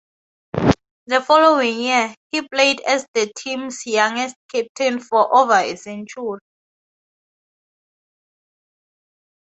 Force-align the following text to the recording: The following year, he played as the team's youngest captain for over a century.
The 1.05 1.21
following 1.21 1.79
year, 1.79 2.15
he 2.31 2.41
played 2.41 2.81
as 2.81 3.05
the 3.13 3.31
team's 3.37 3.85
youngest 3.85 4.35
captain 4.51 4.99
for 4.99 5.35
over 5.37 5.53
a 5.53 5.75
century. 5.75 6.39